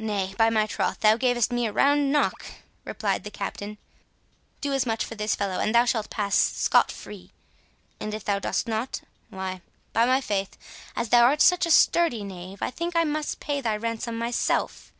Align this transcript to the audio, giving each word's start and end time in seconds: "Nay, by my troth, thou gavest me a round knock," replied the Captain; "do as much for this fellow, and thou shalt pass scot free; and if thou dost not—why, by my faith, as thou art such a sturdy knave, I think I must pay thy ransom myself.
"Nay, 0.00 0.34
by 0.36 0.50
my 0.50 0.66
troth, 0.66 0.98
thou 0.98 1.16
gavest 1.16 1.52
me 1.52 1.64
a 1.68 1.72
round 1.72 2.10
knock," 2.10 2.44
replied 2.84 3.22
the 3.22 3.30
Captain; 3.30 3.78
"do 4.60 4.72
as 4.72 4.84
much 4.84 5.04
for 5.04 5.14
this 5.14 5.36
fellow, 5.36 5.60
and 5.60 5.72
thou 5.72 5.84
shalt 5.84 6.10
pass 6.10 6.34
scot 6.34 6.90
free; 6.90 7.30
and 8.00 8.12
if 8.14 8.24
thou 8.24 8.40
dost 8.40 8.66
not—why, 8.66 9.60
by 9.92 10.06
my 10.06 10.20
faith, 10.20 10.58
as 10.96 11.10
thou 11.10 11.22
art 11.22 11.40
such 11.40 11.66
a 11.66 11.70
sturdy 11.70 12.24
knave, 12.24 12.62
I 12.62 12.72
think 12.72 12.96
I 12.96 13.04
must 13.04 13.38
pay 13.38 13.60
thy 13.60 13.76
ransom 13.76 14.18
myself. 14.18 14.90